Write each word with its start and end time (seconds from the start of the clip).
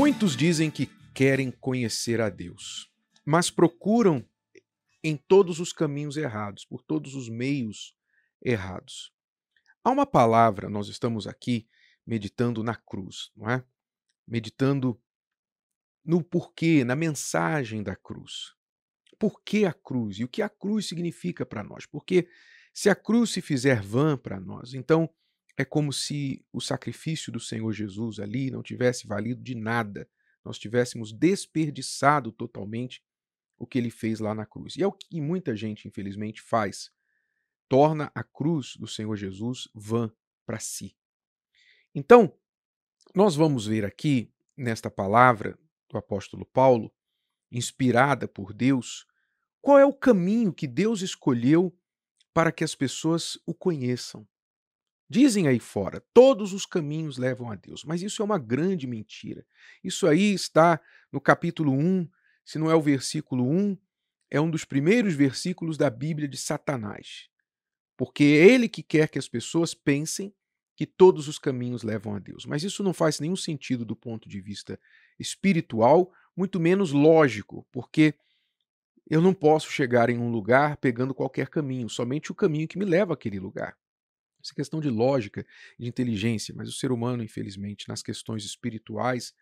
Muitos 0.00 0.34
dizem 0.34 0.70
que 0.70 0.86
querem 1.14 1.50
conhecer 1.50 2.22
a 2.22 2.30
Deus, 2.30 2.90
mas 3.22 3.50
procuram 3.50 4.26
em 5.04 5.14
todos 5.14 5.60
os 5.60 5.74
caminhos 5.74 6.16
errados, 6.16 6.64
por 6.64 6.82
todos 6.82 7.14
os 7.14 7.28
meios 7.28 7.94
errados. 8.40 9.12
Há 9.84 9.90
uma 9.90 10.06
palavra, 10.06 10.70
nós 10.70 10.88
estamos 10.88 11.26
aqui 11.26 11.68
meditando 12.06 12.64
na 12.64 12.74
cruz, 12.74 13.30
não 13.36 13.50
é? 13.50 13.62
Meditando 14.26 14.98
no 16.02 16.24
porquê, 16.24 16.82
na 16.82 16.96
mensagem 16.96 17.82
da 17.82 17.94
cruz. 17.94 18.54
Por 19.18 19.42
que 19.42 19.66
a 19.66 19.72
cruz? 19.74 20.18
E 20.18 20.24
o 20.24 20.28
que 20.28 20.40
a 20.40 20.48
cruz 20.48 20.88
significa 20.88 21.44
para 21.44 21.62
nós? 21.62 21.84
Porque 21.84 22.26
se 22.72 22.88
a 22.88 22.94
cruz 22.94 23.32
se 23.32 23.42
fizer 23.42 23.82
vã 23.82 24.16
para 24.16 24.40
nós, 24.40 24.72
então 24.72 25.10
é 25.60 25.64
como 25.64 25.92
se 25.92 26.42
o 26.52 26.60
sacrifício 26.60 27.30
do 27.30 27.38
Senhor 27.38 27.70
Jesus 27.72 28.18
ali 28.18 28.50
não 28.50 28.62
tivesse 28.62 29.06
valido 29.06 29.42
de 29.42 29.54
nada. 29.54 30.08
Nós 30.42 30.58
tivéssemos 30.58 31.12
desperdiçado 31.12 32.32
totalmente 32.32 33.04
o 33.58 33.66
que 33.66 33.76
ele 33.76 33.90
fez 33.90 34.20
lá 34.20 34.34
na 34.34 34.46
cruz. 34.46 34.74
E 34.76 34.82
é 34.82 34.86
o 34.86 34.92
que 34.92 35.20
muita 35.20 35.54
gente, 35.54 35.86
infelizmente, 35.86 36.40
faz. 36.40 36.90
Torna 37.68 38.10
a 38.14 38.24
cruz 38.24 38.74
do 38.76 38.86
Senhor 38.86 39.14
Jesus 39.16 39.68
vã 39.74 40.10
para 40.46 40.58
si. 40.58 40.96
Então, 41.94 42.34
nós 43.14 43.36
vamos 43.36 43.66
ver 43.66 43.84
aqui, 43.84 44.32
nesta 44.56 44.90
palavra 44.90 45.58
do 45.90 45.98
apóstolo 45.98 46.46
Paulo, 46.46 46.90
inspirada 47.52 48.26
por 48.26 48.54
Deus, 48.54 49.06
qual 49.60 49.78
é 49.78 49.84
o 49.84 49.92
caminho 49.92 50.54
que 50.54 50.66
Deus 50.66 51.02
escolheu 51.02 51.76
para 52.32 52.50
que 52.50 52.64
as 52.64 52.74
pessoas 52.74 53.38
o 53.44 53.52
conheçam. 53.52 54.26
Dizem 55.12 55.48
aí 55.48 55.58
fora, 55.58 56.00
todos 56.14 56.52
os 56.52 56.64
caminhos 56.64 57.18
levam 57.18 57.50
a 57.50 57.56
Deus, 57.56 57.82
mas 57.84 58.00
isso 58.00 58.22
é 58.22 58.24
uma 58.24 58.38
grande 58.38 58.86
mentira. 58.86 59.44
Isso 59.82 60.06
aí 60.06 60.32
está 60.32 60.80
no 61.10 61.20
capítulo 61.20 61.72
1, 61.72 62.08
se 62.44 62.60
não 62.60 62.70
é 62.70 62.76
o 62.76 62.80
versículo 62.80 63.44
1, 63.44 63.76
é 64.30 64.40
um 64.40 64.48
dos 64.48 64.64
primeiros 64.64 65.14
versículos 65.14 65.76
da 65.76 65.90
Bíblia 65.90 66.28
de 66.28 66.36
Satanás. 66.36 67.28
Porque 67.96 68.22
é 68.22 68.52
ele 68.52 68.68
que 68.68 68.84
quer 68.84 69.08
que 69.08 69.18
as 69.18 69.26
pessoas 69.26 69.74
pensem 69.74 70.32
que 70.76 70.86
todos 70.86 71.26
os 71.26 71.40
caminhos 71.40 71.82
levam 71.82 72.14
a 72.14 72.20
Deus. 72.20 72.46
Mas 72.46 72.62
isso 72.62 72.84
não 72.84 72.94
faz 72.94 73.18
nenhum 73.18 73.34
sentido 73.34 73.84
do 73.84 73.96
ponto 73.96 74.28
de 74.28 74.40
vista 74.40 74.78
espiritual, 75.18 76.12
muito 76.36 76.60
menos 76.60 76.92
lógico, 76.92 77.66
porque 77.72 78.14
eu 79.10 79.20
não 79.20 79.34
posso 79.34 79.72
chegar 79.72 80.08
em 80.08 80.18
um 80.18 80.30
lugar 80.30 80.76
pegando 80.76 81.12
qualquer 81.12 81.48
caminho, 81.48 81.88
somente 81.88 82.30
o 82.30 82.34
caminho 82.34 82.68
que 82.68 82.78
me 82.78 82.84
leva 82.84 83.14
àquele 83.14 83.40
lugar. 83.40 83.76
Essa 84.42 84.54
questão 84.54 84.80
de 84.80 84.88
lógica, 84.88 85.46
de 85.78 85.86
inteligência, 85.86 86.54
mas 86.56 86.68
o 86.68 86.72
ser 86.72 86.92
humano, 86.92 87.22
infelizmente, 87.22 87.88
nas 87.88 88.02
questões 88.02 88.44
espirituais, 88.44 89.34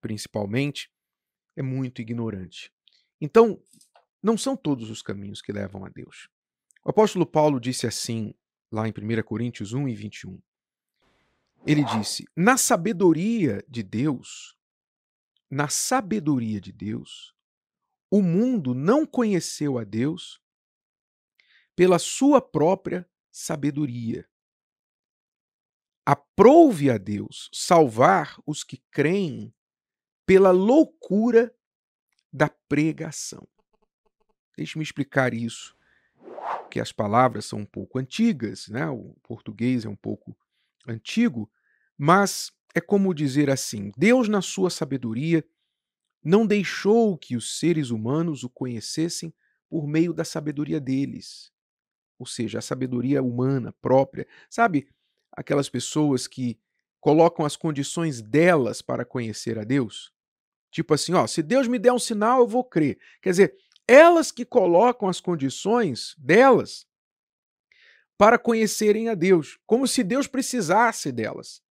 principalmente, 0.00 0.90
é 1.56 1.62
muito 1.62 2.02
ignorante. 2.02 2.72
Então, 3.20 3.62
não 4.22 4.36
são 4.36 4.56
todos 4.56 4.90
os 4.90 5.02
caminhos 5.02 5.40
que 5.40 5.52
levam 5.52 5.84
a 5.84 5.88
Deus. 5.88 6.28
O 6.84 6.90
apóstolo 6.90 7.24
Paulo 7.26 7.58
disse 7.58 7.86
assim, 7.86 8.34
lá 8.70 8.86
em 8.88 8.90
1 8.92 9.22
Coríntios 9.22 9.72
1 9.72 9.88
e 9.88 9.94
21. 9.94 10.42
Ele 11.66 11.84
disse: 11.84 12.26
Na 12.36 12.58
sabedoria 12.58 13.64
de 13.68 13.82
Deus, 13.82 14.56
na 15.50 15.68
sabedoria 15.68 16.60
de 16.60 16.72
Deus, 16.72 17.34
o 18.10 18.20
mundo 18.20 18.74
não 18.74 19.06
conheceu 19.06 19.78
a 19.78 19.84
Deus 19.84 20.40
pela 21.74 21.98
sua 21.98 22.40
própria 22.40 23.08
sabedoria. 23.30 24.28
Aprouve 26.06 26.90
a 26.90 26.98
Deus 26.98 27.48
salvar 27.52 28.38
os 28.46 28.62
que 28.62 28.82
creem 28.90 29.54
pela 30.26 30.50
loucura 30.50 31.54
da 32.32 32.48
pregação. 32.68 33.46
Deixe-me 34.56 34.82
explicar 34.82 35.32
isso, 35.32 35.76
porque 36.60 36.78
as 36.78 36.92
palavras 36.92 37.46
são 37.46 37.60
um 37.60 37.66
pouco 37.66 37.98
antigas, 37.98 38.68
né? 38.68 38.88
o 38.88 39.16
português 39.22 39.84
é 39.84 39.88
um 39.88 39.96
pouco 39.96 40.36
antigo, 40.86 41.50
mas 41.96 42.52
é 42.74 42.80
como 42.80 43.14
dizer 43.14 43.48
assim: 43.50 43.92
Deus, 43.96 44.28
na 44.28 44.42
sua 44.42 44.70
sabedoria, 44.70 45.44
não 46.22 46.46
deixou 46.46 47.16
que 47.16 47.36
os 47.36 47.58
seres 47.58 47.90
humanos 47.90 48.44
o 48.44 48.50
conhecessem 48.50 49.32
por 49.68 49.86
meio 49.86 50.12
da 50.12 50.24
sabedoria 50.24 50.80
deles, 50.80 51.52
ou 52.18 52.26
seja, 52.26 52.58
a 52.58 52.62
sabedoria 52.62 53.22
humana 53.22 53.72
própria. 53.80 54.26
Sabe, 54.48 54.88
aquelas 55.36 55.68
pessoas 55.68 56.26
que 56.26 56.58
colocam 57.00 57.44
as 57.44 57.56
condições 57.56 58.22
delas 58.22 58.80
para 58.80 59.04
conhecer 59.04 59.58
a 59.58 59.64
Deus? 59.64 60.12
Tipo 60.70 60.94
assim, 60.94 61.12
ó, 61.14 61.26
se 61.26 61.42
Deus 61.42 61.68
me 61.68 61.78
der 61.78 61.92
um 61.92 61.98
sinal, 61.98 62.40
eu 62.40 62.46
vou 62.46 62.64
crer. 62.64 62.98
Quer 63.22 63.30
dizer, 63.30 63.56
elas 63.86 64.32
que 64.32 64.44
colocam 64.44 65.08
as 65.08 65.20
condições 65.20 66.14
delas 66.18 66.86
para 68.16 68.38
conhecerem 68.38 69.08
a 69.08 69.14
Deus, 69.14 69.58
como 69.66 69.86
se 69.86 70.02
Deus 70.02 70.26
precisasse 70.26 71.12
delas. 71.12 71.62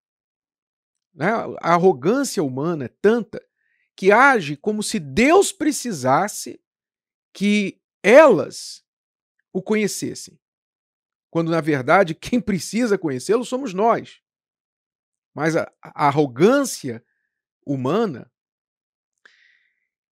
Né? 1.14 1.30
A 1.62 1.74
arrogância 1.74 2.44
humana 2.44 2.86
é 2.86 2.90
tanta 3.02 3.44
que 3.96 4.12
age 4.12 4.56
como 4.58 4.82
se 4.82 5.00
Deus 5.00 5.52
precisasse 5.52 6.60
que 7.34 7.82
elas 8.02 8.84
o 9.52 9.62
conhecessem 9.62 10.40
quando 11.34 11.50
na 11.50 11.62
verdade 11.62 12.14
quem 12.14 12.40
precisa 12.40 12.96
conhecê-lo 12.96 13.44
somos 13.44 13.74
nós. 13.74 14.22
Mas 15.34 15.56
a, 15.56 15.64
a 15.82 16.06
arrogância 16.06 17.04
humana, 17.66 18.32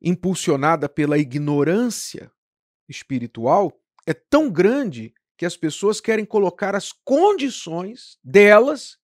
impulsionada 0.01 0.89
pela 0.89 1.19
ignorância 1.19 2.31
espiritual, 2.89 3.71
é 4.07 4.15
tão 4.15 4.49
grande 4.49 5.13
que 5.37 5.45
as 5.45 5.55
pessoas 5.55 6.01
querem 6.01 6.25
colocar 6.25 6.75
as 6.75 6.91
condições 6.91 8.17
delas 8.23 8.97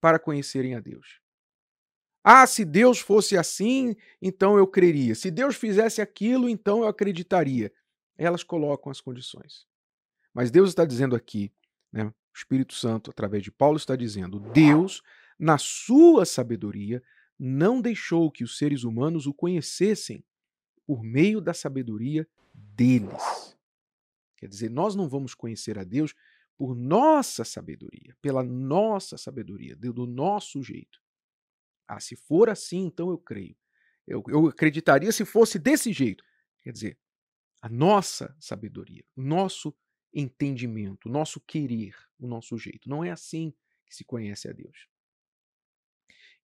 para 0.00 0.18
conhecerem 0.18 0.74
a 0.74 0.80
Deus. 0.80 1.20
Ah, 2.24 2.44
se 2.44 2.64
Deus 2.64 2.98
fosse 2.98 3.38
assim, 3.38 3.94
então 4.20 4.58
eu 4.58 4.66
creria. 4.66 5.14
Se 5.14 5.30
Deus 5.30 5.54
fizesse 5.54 6.02
aquilo, 6.02 6.48
então 6.48 6.80
eu 6.80 6.88
acreditaria. 6.88 7.72
Elas 8.18 8.42
colocam 8.42 8.90
as 8.90 9.00
condições. 9.00 9.70
Mas 10.34 10.50
Deus 10.50 10.70
está 10.70 10.84
dizendo 10.84 11.14
aqui, 11.14 11.52
né, 11.92 12.04
o 12.04 12.14
Espírito 12.34 12.74
Santo, 12.74 13.10
através 13.10 13.42
de 13.42 13.50
Paulo, 13.50 13.76
está 13.76 13.94
dizendo: 13.94 14.40
Deus, 14.40 15.02
na 15.38 15.58
sua 15.58 16.24
sabedoria, 16.24 17.02
não 17.38 17.80
deixou 17.80 18.30
que 18.30 18.44
os 18.44 18.56
seres 18.56 18.84
humanos 18.84 19.26
o 19.26 19.34
conhecessem 19.34 20.24
por 20.86 21.02
meio 21.02 21.40
da 21.40 21.52
sabedoria 21.52 22.26
deles. 22.54 23.56
Quer 24.36 24.48
dizer, 24.48 24.70
nós 24.70 24.94
não 24.94 25.08
vamos 25.08 25.34
conhecer 25.34 25.78
a 25.78 25.84
Deus 25.84 26.14
por 26.56 26.74
nossa 26.74 27.44
sabedoria, 27.44 28.16
pela 28.20 28.42
nossa 28.42 29.16
sabedoria, 29.16 29.76
do 29.76 30.06
nosso 30.06 30.62
jeito. 30.62 31.00
Ah, 31.86 32.00
se 32.00 32.16
for 32.16 32.48
assim, 32.48 32.86
então 32.86 33.10
eu 33.10 33.18
creio. 33.18 33.56
Eu, 34.06 34.22
eu 34.28 34.46
acreditaria 34.46 35.12
se 35.12 35.24
fosse 35.24 35.58
desse 35.58 35.92
jeito. 35.92 36.24
Quer 36.60 36.72
dizer, 36.72 36.98
a 37.60 37.68
nossa 37.68 38.34
sabedoria, 38.38 39.04
o 39.16 39.22
nosso 39.22 39.74
entendimento, 40.12 41.08
o 41.08 41.12
nosso 41.12 41.40
querer, 41.40 41.94
o 42.18 42.26
nosso 42.26 42.58
jeito. 42.58 42.88
Não 42.88 43.02
é 43.02 43.10
assim 43.10 43.52
que 43.86 43.94
se 43.94 44.04
conhece 44.04 44.48
a 44.48 44.52
Deus. 44.52 44.88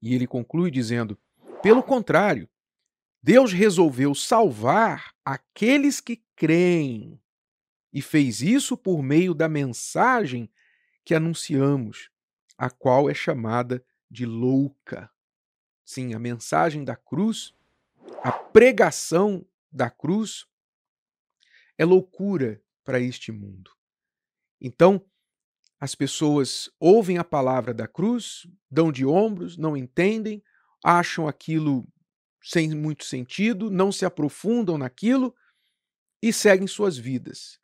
E 0.01 0.15
ele 0.15 0.27
conclui 0.27 0.71
dizendo: 0.71 1.19
pelo 1.63 1.83
contrário, 1.83 2.49
Deus 3.23 3.53
resolveu 3.53 4.15
salvar 4.15 5.15
aqueles 5.25 6.01
que 6.01 6.23
creem 6.37 7.21
e 7.93 8.01
fez 8.01 8.41
isso 8.41 8.77
por 8.77 9.03
meio 9.03 9.35
da 9.35 9.49
mensagem 9.49 10.51
que 11.05 11.15
anunciamos, 11.15 12.11
a 12.57 12.71
qual 12.71 13.11
é 13.11 13.15
chamada 13.15 13.85
de 14.11 14.25
louca. 14.25 15.11
Sim, 15.85 16.15
a 16.15 16.19
mensagem 16.19 16.85
da 16.85 16.95
cruz, 16.95 17.55
a 18.23 18.31
pregação 18.31 19.45
da 19.71 19.91
cruz 19.91 20.47
é 21.77 21.85
loucura 21.85 22.63
para 22.89 22.99
este 22.99 23.31
mundo. 23.31 23.71
Então, 24.59 25.05
as 25.79 25.95
pessoas 25.95 26.71
ouvem 26.81 27.19
a 27.19 27.23
palavra 27.23 27.75
da 27.75 27.87
cruz, 27.87 28.47
dão 28.71 28.91
de 28.91 29.05
ombros, 29.05 29.59
não 29.59 29.77
entendem, 29.77 30.43
acham 30.83 31.29
aquilo 31.29 31.87
sem 32.43 32.75
muito 32.75 33.05
sentido, 33.05 33.71
não 33.71 33.93
se 33.93 34.07
aprofundam 34.07 34.79
naquilo 34.79 35.37
e 36.23 36.33
seguem 36.33 36.67
suas 36.67 36.97
vidas. 36.97 37.61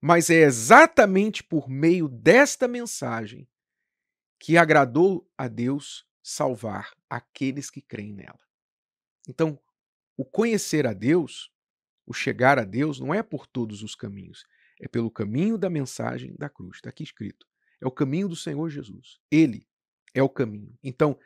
Mas 0.00 0.30
é 0.30 0.40
exatamente 0.40 1.44
por 1.44 1.68
meio 1.68 2.08
desta 2.08 2.66
mensagem 2.66 3.48
que 4.36 4.58
agradou 4.58 5.30
a 5.38 5.46
Deus 5.46 6.04
salvar 6.24 6.90
aqueles 7.08 7.70
que 7.70 7.80
creem 7.80 8.12
nela. 8.12 8.40
Então, 9.28 9.60
o 10.16 10.24
conhecer 10.24 10.88
a 10.88 10.92
Deus, 10.92 11.52
o 12.04 12.12
chegar 12.12 12.58
a 12.58 12.64
Deus, 12.64 12.98
não 12.98 13.14
é 13.14 13.22
por 13.22 13.46
todos 13.46 13.84
os 13.84 13.94
caminhos, 13.94 14.44
é 14.80 14.88
pelo 14.88 15.10
caminho 15.10 15.56
da 15.56 15.70
mensagem 15.70 16.34
da 16.38 16.48
cruz. 16.48 16.76
Está 16.76 16.90
aqui 16.90 17.02
escrito. 17.02 17.46
É 17.80 17.86
o 17.86 17.90
caminho 17.90 18.28
do 18.28 18.36
Senhor 18.36 18.68
Jesus. 18.68 19.18
Ele 19.30 19.66
é 20.14 20.22
o 20.22 20.28
caminho. 20.28 20.76
Então, 20.82 21.18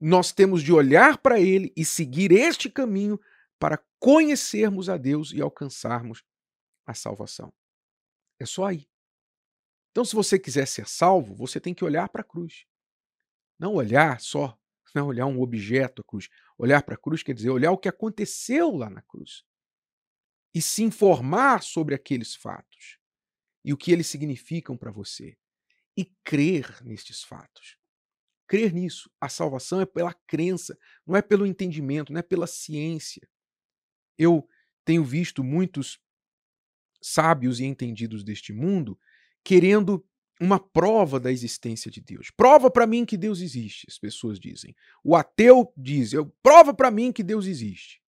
nós 0.00 0.32
temos 0.32 0.62
de 0.62 0.72
olhar 0.72 1.18
para 1.18 1.40
ele 1.40 1.72
e 1.76 1.84
seguir 1.84 2.30
este 2.30 2.70
caminho 2.70 3.18
para 3.58 3.82
conhecermos 3.98 4.88
a 4.88 4.96
Deus 4.96 5.32
e 5.32 5.40
alcançarmos 5.40 6.22
a 6.86 6.94
salvação. 6.94 7.52
É 8.38 8.46
só 8.46 8.66
aí. 8.66 8.88
Então, 9.90 10.04
se 10.04 10.14
você 10.14 10.38
quiser 10.38 10.66
ser 10.66 10.86
salvo, 10.86 11.34
você 11.34 11.60
tem 11.60 11.74
que 11.74 11.84
olhar 11.84 12.08
para 12.08 12.20
a 12.20 12.24
cruz. 12.24 12.64
Não 13.58 13.74
olhar 13.74 14.20
só, 14.20 14.56
não 14.94 15.08
olhar 15.08 15.26
um 15.26 15.40
objeto, 15.40 16.02
a 16.02 16.04
cruz. 16.04 16.28
Olhar 16.56 16.82
para 16.82 16.94
a 16.94 16.98
cruz 16.98 17.22
quer 17.22 17.34
dizer 17.34 17.50
olhar 17.50 17.72
o 17.72 17.78
que 17.78 17.88
aconteceu 17.88 18.76
lá 18.76 18.88
na 18.88 19.02
cruz. 19.02 19.44
E 20.58 20.60
se 20.60 20.82
informar 20.82 21.62
sobre 21.62 21.94
aqueles 21.94 22.34
fatos 22.34 22.98
e 23.64 23.72
o 23.72 23.76
que 23.76 23.92
eles 23.92 24.08
significam 24.08 24.76
para 24.76 24.90
você. 24.90 25.38
E 25.96 26.04
crer 26.24 26.84
nestes 26.84 27.22
fatos. 27.22 27.76
Crer 28.44 28.74
nisso. 28.74 29.08
A 29.20 29.28
salvação 29.28 29.80
é 29.80 29.86
pela 29.86 30.12
crença, 30.26 30.76
não 31.06 31.14
é 31.14 31.22
pelo 31.22 31.46
entendimento, 31.46 32.12
não 32.12 32.18
é 32.18 32.24
pela 32.24 32.48
ciência. 32.48 33.22
Eu 34.18 34.48
tenho 34.84 35.04
visto 35.04 35.44
muitos 35.44 36.00
sábios 37.00 37.60
e 37.60 37.64
entendidos 37.64 38.24
deste 38.24 38.52
mundo 38.52 38.98
querendo 39.44 40.04
uma 40.40 40.58
prova 40.58 41.20
da 41.20 41.30
existência 41.30 41.88
de 41.88 42.00
Deus. 42.00 42.32
Prova 42.32 42.68
para 42.68 42.84
mim 42.84 43.04
que 43.04 43.16
Deus 43.16 43.42
existe, 43.42 43.86
as 43.88 43.96
pessoas 43.96 44.40
dizem. 44.40 44.74
O 45.04 45.14
ateu 45.14 45.72
diz: 45.76 46.14
prova 46.42 46.74
para 46.74 46.90
mim 46.90 47.12
que 47.12 47.22
Deus 47.22 47.46
existe. 47.46 48.02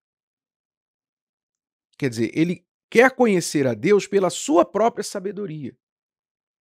Quer 2.00 2.08
dizer, 2.08 2.30
ele 2.32 2.66
quer 2.88 3.14
conhecer 3.14 3.66
a 3.66 3.74
Deus 3.74 4.06
pela 4.06 4.30
sua 4.30 4.64
própria 4.64 5.04
sabedoria, 5.04 5.76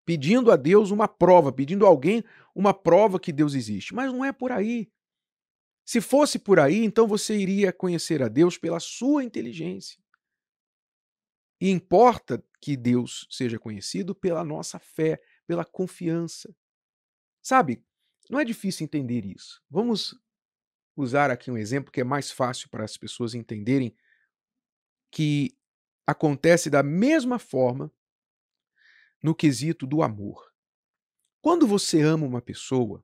pedindo 0.06 0.52
a 0.52 0.58
Deus 0.58 0.92
uma 0.92 1.08
prova, 1.08 1.50
pedindo 1.50 1.86
a 1.86 1.88
alguém 1.88 2.26
uma 2.54 2.74
prova 2.74 3.18
que 3.18 3.32
Deus 3.32 3.54
existe. 3.54 3.96
Mas 3.96 4.12
não 4.12 4.26
é 4.26 4.34
por 4.34 4.52
aí. 4.52 4.92
Se 5.86 6.02
fosse 6.02 6.38
por 6.38 6.60
aí, 6.60 6.84
então 6.84 7.08
você 7.08 7.38
iria 7.38 7.72
conhecer 7.72 8.22
a 8.22 8.28
Deus 8.28 8.58
pela 8.58 8.82
sua 8.82 9.24
inteligência. 9.24 10.04
E 11.62 11.70
importa 11.70 12.44
que 12.60 12.76
Deus 12.76 13.26
seja 13.30 13.58
conhecido 13.58 14.14
pela 14.14 14.44
nossa 14.44 14.78
fé, 14.78 15.22
pela 15.48 15.64
confiança. 15.64 16.54
Sabe, 17.42 17.82
não 18.30 18.42
é 18.42 18.44
difícil 18.44 18.84
entender 18.84 19.26
isso. 19.26 19.64
Vamos 19.70 20.20
usar 20.98 21.32
aqui 21.32 21.50
um 21.50 21.58
exemplo 21.58 21.94
que 21.94 22.02
é 22.02 22.04
mais 22.04 22.30
fácil 22.30 22.70
para 22.70 22.84
as 22.84 22.98
pessoas 22.98 23.34
entenderem 23.34 23.96
que 25.12 25.58
acontece 26.06 26.70
da 26.70 26.84
mesma 26.84 27.40
forma 27.40 27.92
no 29.22 29.36
quesito 29.36 29.86
do 29.86 30.02
amor. 30.02 30.54
Quando 31.42 31.68
você 31.68 32.02
ama 32.02 32.26
uma 32.26 32.42
pessoa, 32.42 33.04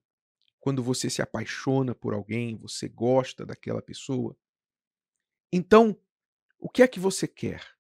quando 0.60 0.82
você 0.82 1.10
se 1.10 1.22
apaixona 1.22 1.94
por 1.94 2.14
alguém, 2.14 2.58
você 2.58 2.88
gosta 2.88 3.46
daquela 3.46 3.82
pessoa, 3.82 4.38
então 5.52 5.98
o 6.58 6.70
que 6.70 6.82
é 6.82 6.88
que 6.88 7.00
você 7.00 7.28
quer? 7.28 7.76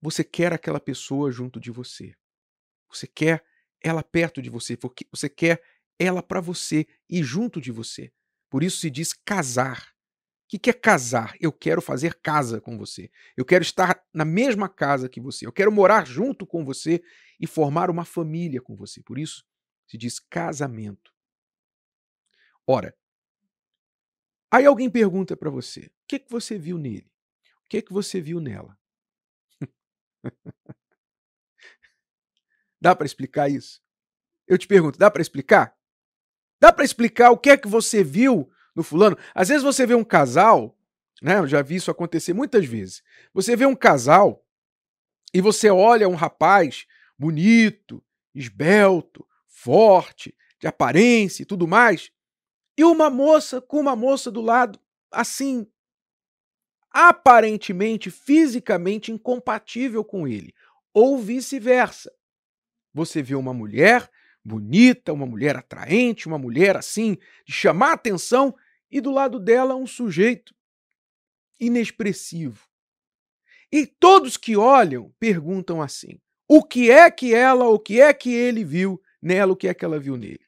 Você 0.00 0.24
quer 0.24 0.52
aquela 0.52 0.80
pessoa 0.80 1.30
junto 1.30 1.60
de 1.60 1.70
você. 1.70 2.14
Você 2.88 3.06
quer 3.06 3.44
ela 3.80 4.02
perto 4.02 4.42
de 4.42 4.50
você, 4.50 4.76
porque 4.76 5.06
você 5.10 5.28
quer 5.28 5.62
ela 5.98 6.22
para 6.22 6.40
você 6.40 6.86
e 7.08 7.22
junto 7.22 7.60
de 7.60 7.70
você. 7.72 8.12
Por 8.50 8.62
isso 8.62 8.78
se 8.78 8.90
diz 8.90 9.12
casar. 9.12 9.91
Que 10.58 10.70
é 10.70 10.72
casar? 10.72 11.34
Eu 11.40 11.50
quero 11.50 11.80
fazer 11.80 12.14
casa 12.16 12.60
com 12.60 12.76
você. 12.76 13.10
Eu 13.36 13.44
quero 13.44 13.62
estar 13.62 14.04
na 14.12 14.24
mesma 14.24 14.68
casa 14.68 15.08
que 15.08 15.20
você. 15.20 15.46
Eu 15.46 15.52
quero 15.52 15.72
morar 15.72 16.06
junto 16.06 16.46
com 16.46 16.64
você 16.64 17.02
e 17.40 17.46
formar 17.46 17.88
uma 17.88 18.04
família 18.04 18.60
com 18.60 18.76
você. 18.76 19.02
Por 19.02 19.18
isso 19.18 19.44
se 19.86 19.96
diz 19.96 20.18
casamento. 20.18 21.12
Ora, 22.66 22.94
aí 24.50 24.66
alguém 24.66 24.90
pergunta 24.90 25.36
para 25.36 25.50
você: 25.50 25.86
o 25.86 26.06
que, 26.06 26.18
que 26.18 26.30
você 26.30 26.58
viu 26.58 26.76
nele? 26.76 27.10
O 27.64 27.68
que, 27.68 27.80
que 27.80 27.92
você 27.92 28.20
viu 28.20 28.38
nela? 28.38 28.78
dá 32.78 32.94
para 32.94 33.06
explicar 33.06 33.50
isso? 33.50 33.82
Eu 34.46 34.58
te 34.58 34.66
pergunto, 34.68 34.98
dá 34.98 35.10
para 35.10 35.22
explicar? 35.22 35.74
Dá 36.60 36.70
para 36.70 36.84
explicar 36.84 37.30
o 37.30 37.38
que 37.38 37.48
é 37.48 37.56
que 37.56 37.66
você 37.66 38.04
viu 38.04 38.51
no 38.74 38.82
fulano? 38.82 39.16
Às 39.34 39.48
vezes 39.48 39.62
você 39.62 39.86
vê 39.86 39.94
um 39.94 40.04
casal, 40.04 40.76
né? 41.20 41.38
Eu 41.38 41.46
já 41.46 41.62
vi 41.62 41.76
isso 41.76 41.90
acontecer 41.90 42.32
muitas 42.32 42.64
vezes. 42.66 43.02
Você 43.32 43.54
vê 43.56 43.66
um 43.66 43.76
casal 43.76 44.44
e 45.32 45.40
você 45.40 45.70
olha 45.70 46.08
um 46.08 46.14
rapaz 46.14 46.86
bonito, 47.18 48.02
esbelto, 48.34 49.26
forte, 49.46 50.36
de 50.58 50.66
aparência 50.66 51.42
e 51.42 51.46
tudo 51.46 51.66
mais, 51.66 52.10
e 52.76 52.84
uma 52.84 53.10
moça 53.10 53.60
com 53.60 53.78
uma 53.78 53.94
moça 53.94 54.30
do 54.30 54.40
lado, 54.40 54.78
assim, 55.10 55.66
aparentemente, 56.90 58.10
fisicamente 58.10 59.12
incompatível 59.12 60.04
com 60.04 60.26
ele, 60.26 60.54
ou 60.92 61.18
vice-versa. 61.18 62.12
Você 62.92 63.22
vê 63.22 63.34
uma 63.34 63.54
mulher 63.54 64.10
bonita, 64.44 65.12
uma 65.12 65.26
mulher 65.26 65.56
atraente, 65.56 66.26
uma 66.26 66.38
mulher 66.38 66.76
assim, 66.76 67.16
de 67.46 67.52
chamar 67.52 67.92
atenção, 67.92 68.54
e 68.90 69.00
do 69.00 69.10
lado 69.10 69.40
dela 69.40 69.74
um 69.74 69.86
sujeito 69.86 70.54
inexpressivo. 71.58 72.68
E 73.70 73.86
todos 73.86 74.36
que 74.36 74.56
olham 74.56 75.14
perguntam 75.18 75.80
assim: 75.80 76.20
o 76.46 76.62
que 76.62 76.90
é 76.90 77.10
que 77.10 77.34
ela, 77.34 77.66
o 77.68 77.78
que 77.78 78.00
é 78.00 78.12
que 78.12 78.34
ele 78.34 78.64
viu 78.64 79.00
nela, 79.20 79.52
o 79.52 79.56
que 79.56 79.68
é 79.68 79.74
que 79.74 79.84
ela 79.84 79.98
viu 79.98 80.16
nele? 80.16 80.44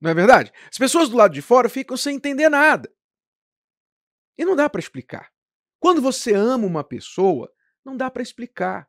Não 0.00 0.10
é 0.10 0.14
verdade? 0.14 0.52
As 0.70 0.78
pessoas 0.78 1.08
do 1.08 1.16
lado 1.16 1.34
de 1.34 1.42
fora 1.42 1.68
ficam 1.68 1.96
sem 1.96 2.16
entender 2.16 2.48
nada. 2.48 2.92
E 4.36 4.44
não 4.44 4.56
dá 4.56 4.68
para 4.68 4.80
explicar. 4.80 5.32
Quando 5.80 6.00
você 6.00 6.32
ama 6.32 6.66
uma 6.66 6.84
pessoa, 6.84 7.52
não 7.84 7.96
dá 7.96 8.10
para 8.10 8.22
explicar. 8.22 8.88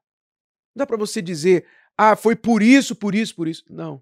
Não 0.75 0.81
dá 0.81 0.87
para 0.87 0.97
você 0.97 1.21
dizer, 1.21 1.67
ah, 2.01 2.15
foi 2.15 2.33
por 2.33 2.63
isso, 2.63 2.95
por 2.95 3.13
isso, 3.13 3.35
por 3.35 3.45
isso. 3.45 3.65
Não. 3.69 4.01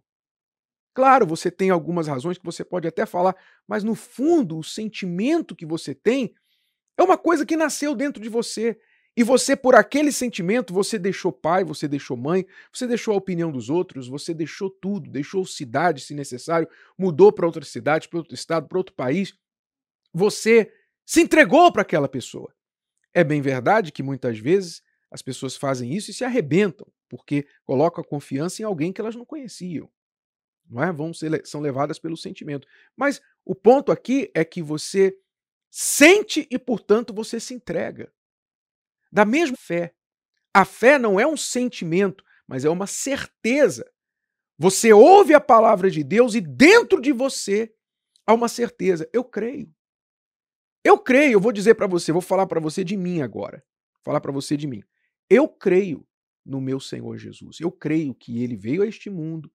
Claro, 0.94 1.26
você 1.26 1.50
tem 1.50 1.72
algumas 1.72 2.06
razões 2.06 2.38
que 2.38 2.46
você 2.46 2.64
pode 2.64 2.88
até 2.88 3.08
falar, 3.08 3.36
mas 3.68 3.84
no 3.84 3.96
fundo, 3.96 4.60
o 4.60 4.64
sentimento 4.64 5.56
que 5.56 5.66
você 5.66 5.96
tem 5.96 6.32
é 6.96 7.02
uma 7.02 7.18
coisa 7.18 7.44
que 7.44 7.58
nasceu 7.58 7.96
dentro 7.96 8.22
de 8.22 8.30
você. 8.30 8.80
E 9.16 9.24
você, 9.24 9.56
por 9.56 9.74
aquele 9.74 10.12
sentimento, 10.12 10.76
você 10.76 11.00
deixou 11.00 11.32
pai, 11.32 11.64
você 11.64 11.88
deixou 11.88 12.16
mãe, 12.16 12.46
você 12.72 12.86
deixou 12.86 13.16
a 13.16 13.18
opinião 13.18 13.52
dos 13.52 13.68
outros, 13.68 14.08
você 14.08 14.32
deixou 14.32 14.70
tudo, 14.70 15.10
deixou 15.10 15.44
cidade, 15.44 16.02
se 16.02 16.14
necessário, 16.14 16.70
mudou 16.96 17.32
para 17.32 17.48
outra 17.48 17.66
cidade, 17.66 18.08
para 18.08 18.20
outro 18.20 18.36
estado, 18.36 18.68
para 18.68 18.78
outro 18.78 18.94
país. 18.94 19.34
Você 20.14 20.72
se 21.04 21.20
entregou 21.20 21.72
para 21.72 21.82
aquela 21.82 22.08
pessoa. 22.08 22.54
É 23.12 23.24
bem 23.24 23.42
verdade 23.42 23.92
que 23.92 24.04
muitas 24.04 24.38
vezes 24.38 24.83
as 25.10 25.24
pessoas 25.24 25.56
fazem 25.56 25.95
isso 25.95 26.12
e 26.12 26.14
se 26.14 26.24
arrebentam, 26.24 26.88
porque 27.07 27.47
colocam 27.64 28.04
a 28.04 28.07
confiança 28.07 28.61
em 28.61 28.66
alguém 28.66 28.92
que 28.92 29.02
elas 29.02 29.16
não 29.16 29.26
conheciam. 29.26 29.90
Não 30.69 30.83
é? 30.83 30.92
Vão 30.92 31.14
ser, 31.14 31.45
são 31.45 31.61
levadas 31.61 31.97
pelo 31.97 32.18
sentimento. 32.18 32.68
Mas 32.95 33.21
o 33.45 33.56
ponto 33.56 33.92
aqui 33.92 34.30
é 34.33 34.44
que 34.44 34.61
você 34.61 35.18
sente 35.69 36.47
e, 36.52 36.59
portanto, 36.59 37.14
você 37.14 37.40
se 37.40 37.54
entrega. 37.54 38.11
Da 39.11 39.23
mesma 39.23 39.56
fé. 39.57 39.94
A 40.54 40.66
fé 40.66 40.97
não 40.97 41.19
é 41.19 41.26
um 41.26 41.37
sentimento, 41.37 42.23
mas 42.47 42.66
é 42.66 42.69
uma 42.69 42.87
certeza. 42.87 43.90
Você 44.57 44.92
ouve 44.92 45.33
a 45.33 45.40
palavra 45.40 45.90
de 45.90 46.04
Deus 46.04 46.33
e 46.33 46.42
dentro 46.42 46.99
de 46.99 47.11
você 47.11 47.73
há 48.26 48.33
uma 48.33 48.49
certeza. 48.49 49.07
Eu 49.14 49.23
creio. 49.23 49.73
Eu 50.83 50.97
creio, 50.97 51.33
eu 51.33 51.40
vou 51.40 51.52
dizer 51.52 51.76
para 51.76 51.87
você, 51.87 52.11
vou 52.11 52.21
falar 52.21 52.47
para 52.47 52.59
você 52.59 52.83
de 52.83 52.97
mim 52.97 53.21
agora. 53.21 53.64
Falar 54.04 54.21
para 54.21 54.31
você 54.31 54.57
de 54.57 54.68
mim. 54.68 54.83
Eu 55.30 55.47
creio 55.47 56.07
no 56.47 56.61
meu 56.61 56.80
Senhor 56.80 57.18
Jesus. 57.18 57.59
Eu 57.59 57.69
creio 57.69 58.16
que 58.16 58.42
ele 58.42 58.56
veio 58.56 58.81
a 58.81 58.87
este 58.87 59.09
mundo, 59.09 59.51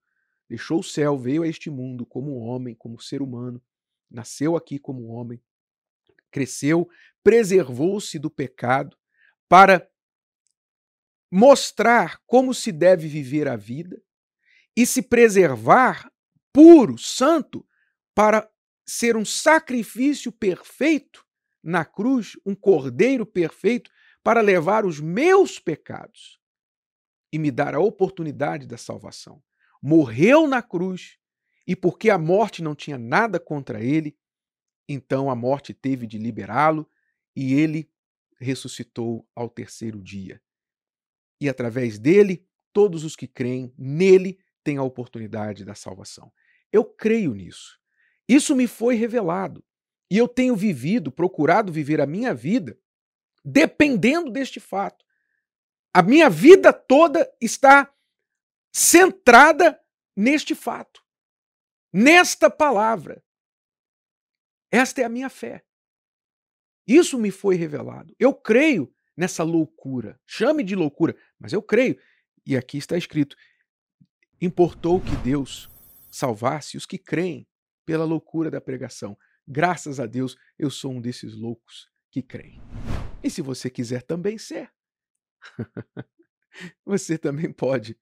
deixou 0.47 0.79
o 0.79 0.83
céu, 0.83 1.17
veio 1.17 1.41
a 1.41 1.47
este 1.47 1.69
mundo 1.69 2.05
como 2.05 2.37
homem, 2.37 2.75
como 2.75 3.01
ser 3.01 3.21
humano, 3.21 3.61
nasceu 4.09 4.55
aqui 4.55 4.77
como 4.77 5.07
homem, 5.07 5.41
cresceu, 6.29 6.87
preservou-se 7.23 8.19
do 8.19 8.29
pecado 8.29 8.95
para 9.49 9.89
mostrar 11.31 12.21
como 12.27 12.53
se 12.53 12.71
deve 12.71 13.07
viver 13.07 13.47
a 13.47 13.55
vida 13.55 13.99
e 14.77 14.85
se 14.85 15.01
preservar 15.01 16.11
puro, 16.51 16.95
santo, 16.97 17.65
para 18.13 18.47
ser 18.85 19.17
um 19.17 19.25
sacrifício 19.25 20.31
perfeito 20.31 21.25
na 21.63 21.83
cruz, 21.83 22.33
um 22.45 22.53
cordeiro 22.53 23.25
perfeito 23.25 23.89
para 24.21 24.41
levar 24.41 24.85
os 24.85 24.99
meus 24.99 25.57
pecados 25.57 26.42
e 27.33 27.39
me 27.39 27.49
dar 27.49 27.73
a 27.73 27.79
oportunidade 27.79 28.67
da 28.67 28.77
salvação. 28.77 29.41
Morreu 29.81 30.47
na 30.47 30.61
cruz 30.61 31.17
e 31.65 31.75
porque 31.75 32.11
a 32.11 32.17
morte 32.17 32.61
não 32.61 32.75
tinha 32.75 32.97
nada 32.97 33.39
contra 33.39 33.83
ele, 33.83 34.15
então 34.87 35.31
a 35.31 35.35
morte 35.35 35.73
teve 35.73 36.05
de 36.05 36.19
liberá-lo 36.19 36.87
e 37.35 37.55
ele 37.55 37.91
ressuscitou 38.39 39.27
ao 39.35 39.49
terceiro 39.49 39.99
dia. 39.99 40.39
E 41.41 41.49
através 41.49 41.97
dele, 41.97 42.47
todos 42.71 43.03
os 43.03 43.15
que 43.15 43.27
creem 43.27 43.73
nele 43.75 44.37
têm 44.63 44.77
a 44.77 44.83
oportunidade 44.83 45.65
da 45.65 45.73
salvação. 45.73 46.31
Eu 46.71 46.85
creio 46.85 47.33
nisso. 47.33 47.79
Isso 48.29 48.55
me 48.55 48.67
foi 48.67 48.95
revelado. 48.95 49.65
E 50.09 50.17
eu 50.17 50.27
tenho 50.27 50.55
vivido, 50.55 51.11
procurado 51.11 51.73
viver 51.73 51.99
a 51.99 52.05
minha 52.05 52.33
vida 52.33 52.77
dependendo 53.43 54.29
deste 54.29 54.59
fato. 54.59 55.03
A 55.93 56.01
minha 56.01 56.29
vida 56.29 56.73
toda 56.73 57.31
está 57.39 57.93
centrada 58.73 59.79
neste 60.15 60.55
fato, 60.55 61.03
nesta 61.93 62.49
palavra. 62.49 63.23
Esta 64.71 65.01
é 65.01 65.03
a 65.03 65.09
minha 65.09 65.29
fé. 65.29 65.63
Isso 66.87 67.19
me 67.19 67.29
foi 67.29 67.55
revelado. 67.55 68.15
Eu 68.19 68.33
creio 68.33 68.91
nessa 69.15 69.43
loucura. 69.43 70.19
Chame 70.25 70.63
de 70.63 70.75
loucura, 70.75 71.15
mas 71.39 71.53
eu 71.53 71.61
creio. 71.61 71.99
E 72.43 72.57
aqui 72.57 72.79
está 72.79 72.97
escrito: 72.97 73.35
importou 74.41 74.99
que 74.99 75.15
Deus 75.17 75.69
salvasse 76.11 76.75
os 76.75 76.87
que 76.87 76.97
creem 76.97 77.47
pela 77.85 78.03
loucura 78.03 78.49
da 78.49 78.59
pregação. 78.59 79.15
Graças 79.47 79.99
a 79.99 80.07
Deus, 80.07 80.35
eu 80.57 80.71
sou 80.71 80.93
um 80.93 81.01
desses 81.01 81.35
loucos 81.35 81.89
que 82.09 82.23
creem. 82.23 82.59
E 83.23 83.29
se 83.29 83.41
você 83.41 83.69
quiser 83.69 84.01
também 84.01 84.37
ser, 84.37 84.71
você 86.85 87.17
também 87.17 87.51
pode, 87.51 87.97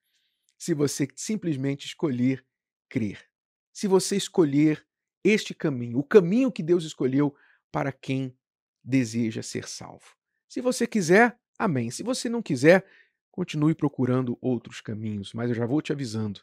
se 0.57 0.73
você 0.73 1.07
simplesmente 1.15 1.87
escolher 1.87 2.45
crer. 2.89 3.25
Se 3.73 3.87
você 3.87 4.15
escolher 4.15 4.85
este 5.23 5.53
caminho, 5.53 5.99
o 5.99 6.03
caminho 6.03 6.51
que 6.51 6.61
Deus 6.61 6.83
escolheu 6.83 7.35
para 7.71 7.91
quem 7.91 8.37
deseja 8.83 9.41
ser 9.41 9.67
salvo. 9.67 10.15
Se 10.47 10.59
você 10.59 10.85
quiser, 10.85 11.39
amém. 11.57 11.89
Se 11.89 12.03
você 12.03 12.27
não 12.27 12.41
quiser, 12.41 12.85
continue 13.31 13.73
procurando 13.73 14.37
outros 14.41 14.81
caminhos, 14.81 15.33
mas 15.33 15.49
eu 15.49 15.55
já 15.55 15.65
vou 15.65 15.81
te 15.81 15.91
avisando: 15.91 16.41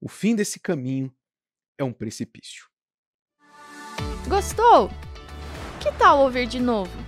o 0.00 0.08
fim 0.08 0.36
desse 0.36 0.60
caminho 0.60 1.12
é 1.76 1.82
um 1.82 1.92
precipício. 1.92 2.68
Gostou? 4.28 4.90
Que 5.80 5.90
tal 5.98 6.20
ouvir 6.20 6.46
de 6.46 6.60
novo? 6.60 7.07